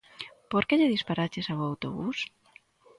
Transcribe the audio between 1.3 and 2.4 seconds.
ao autobús?